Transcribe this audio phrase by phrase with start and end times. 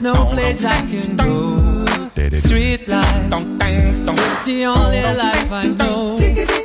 [0.00, 1.58] No place I can go.
[2.30, 6.16] Street life, it's the only life I know.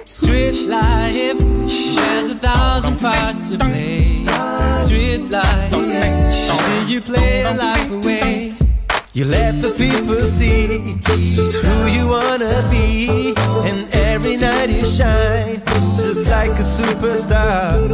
[0.06, 1.38] Street life,
[1.98, 4.26] there's a thousand parts to play.
[4.74, 5.74] Street life,
[6.66, 8.54] see you play a life away.
[9.14, 13.34] You let the people see just who you wanna be,
[13.70, 17.88] and every night you shine just like a superstar.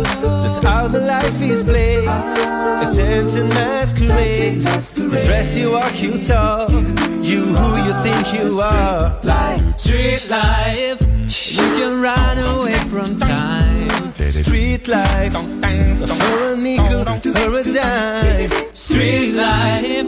[0.44, 2.08] That's how the life is played.
[2.08, 4.62] A dance and masquerade.
[4.96, 6.70] You dress, you walk, you talk.
[7.22, 9.20] You who you think you are.
[9.78, 11.02] Street life.
[11.58, 14.14] You can run away from time.
[14.30, 18.50] Street life for a nickel or a dime.
[18.74, 20.08] Street life,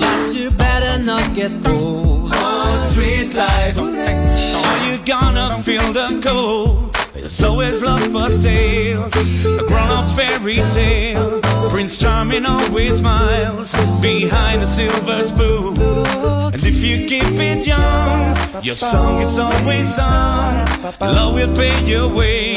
[0.00, 2.32] but you better not get bored.
[2.32, 3.76] Oh, street life.
[3.76, 6.93] Are you gonna feel the cold?
[7.24, 9.04] There's always love for sale.
[9.04, 11.40] A grown up fairy tale.
[11.70, 13.72] Prince Charming always smiles
[14.02, 15.74] behind a silver spoon.
[16.52, 20.66] And if you keep it young, your song is always sung.
[21.00, 22.56] Love will pay your way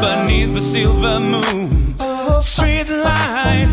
[0.00, 1.94] beneath the silver moon.
[2.40, 3.68] Street life.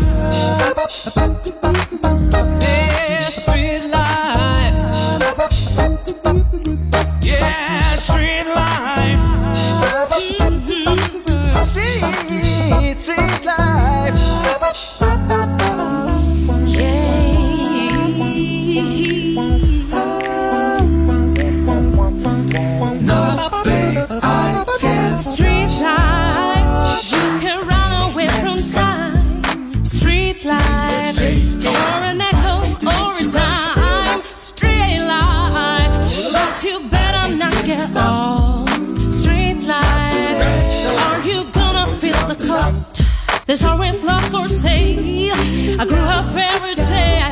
[43.46, 45.32] There's always love for sale.
[45.78, 47.22] I grew up every day.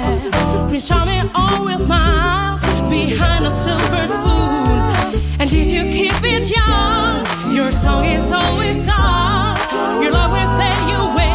[0.68, 4.78] Prince Charming always smiles behind a silver spoon.
[5.40, 9.58] And if you keep it young, your song is always sung.
[10.00, 11.34] Your love will pay you way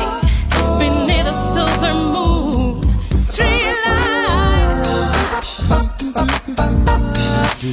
[0.79, 2.87] beneath a silver moon.
[3.21, 5.43] Street life,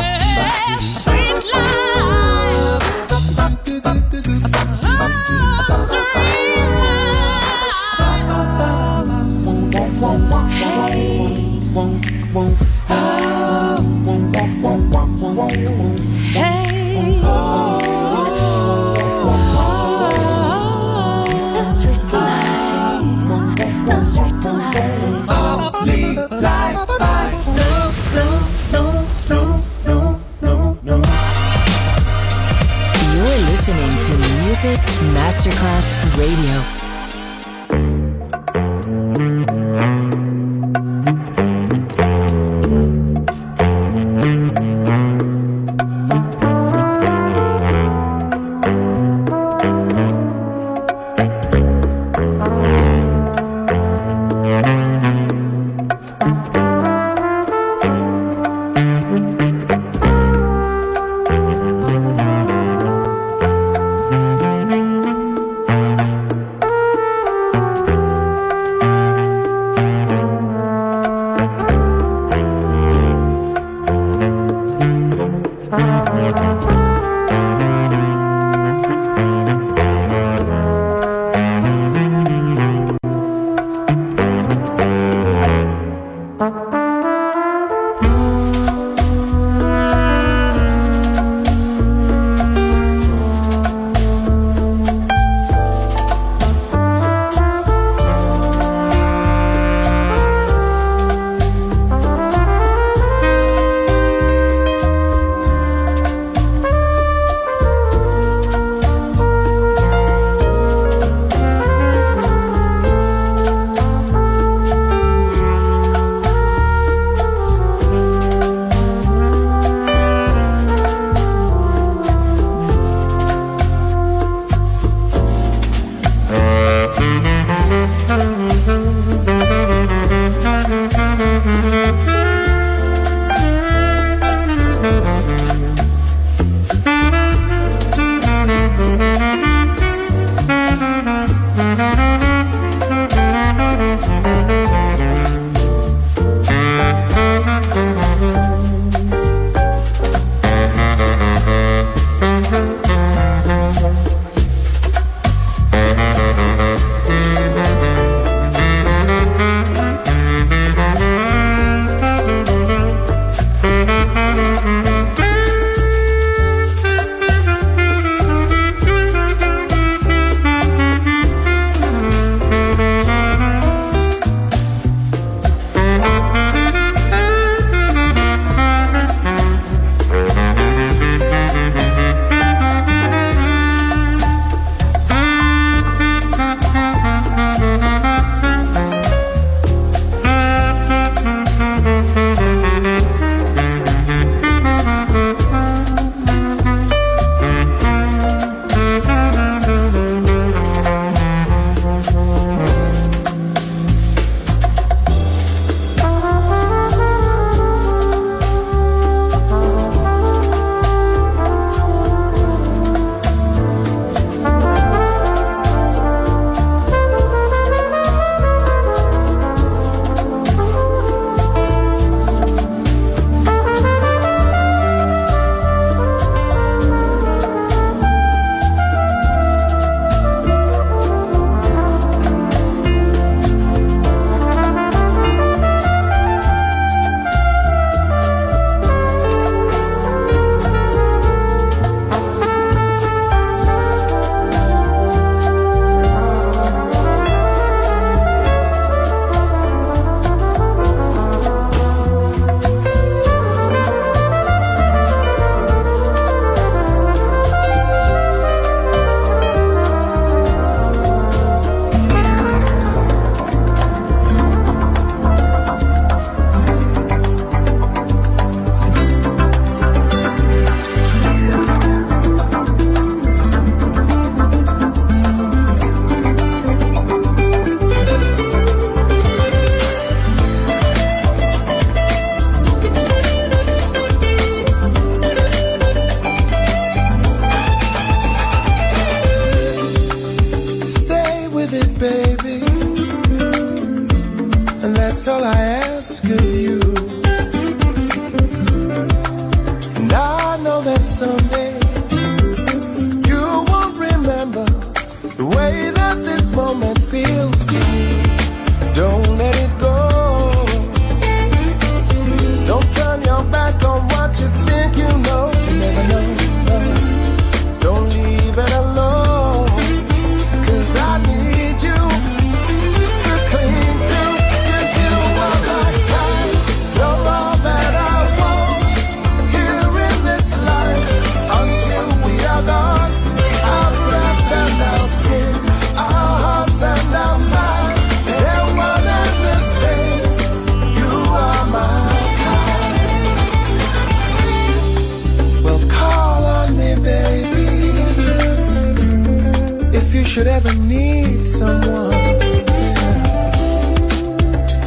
[350.33, 352.09] should ever need someone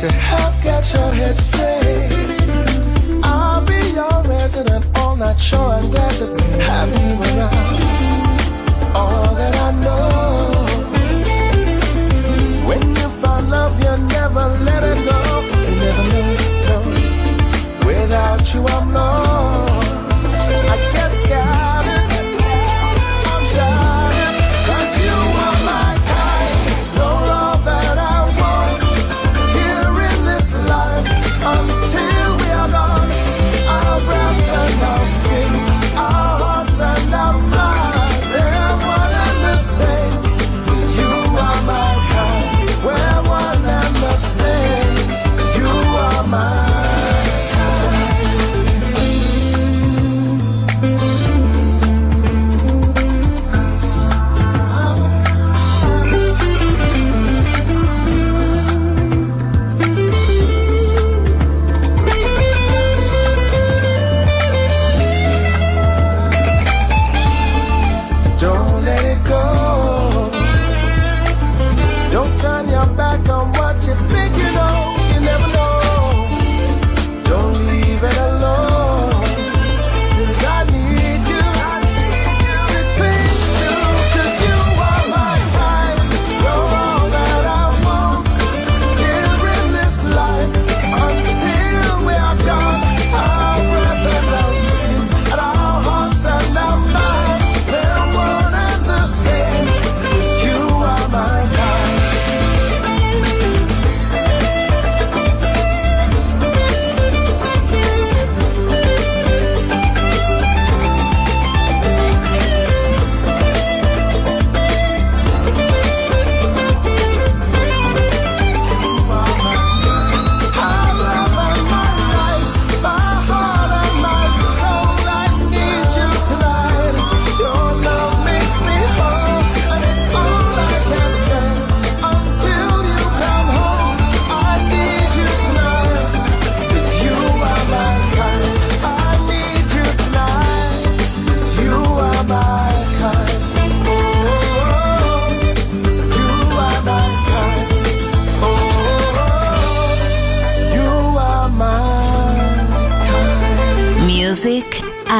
[0.00, 2.11] to help get your head straight,
[3.23, 5.38] I'll be your resident all night.
[5.38, 7.81] Sure, I'm glad just having you around.
[8.97, 10.67] All that I know.
[12.67, 15.19] When you find love, you never let it go.
[15.62, 16.29] You never know,
[16.71, 16.79] no.
[17.87, 19.25] Without you, I'm lost.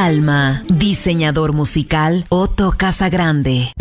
[0.07, 3.73] Alma, diseñador musical Otto Casagrande.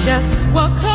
[0.00, 0.89] just walk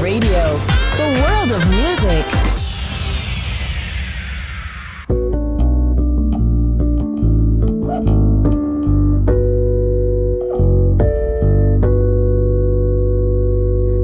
[0.00, 0.56] Radio,
[0.96, 2.24] the world of music.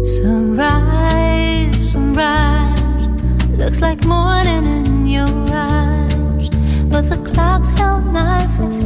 [0.05, 3.09] Sunrise, sunrise,
[3.57, 6.49] looks like morning in your eyes,
[6.91, 8.84] but the clock's held 9:15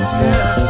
[0.00, 0.69] Yeah.